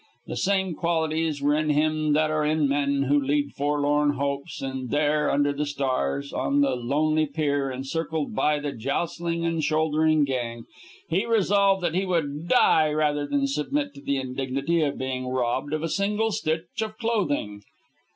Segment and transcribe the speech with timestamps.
[0.25, 4.89] The same qualities were in him that are in men who lead forlorn hopes; and
[4.89, 10.63] there, under the stars, on the lonely pier, encircled by the jostling and shouldering gang,
[11.07, 15.71] he resolved that he would die rather than submit to the indignity of being robbed
[15.71, 17.61] of a single stitch of clothing.